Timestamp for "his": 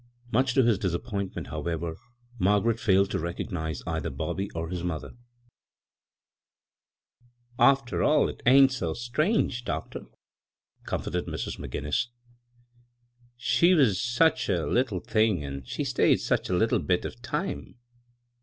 0.63-0.79, 4.69-4.83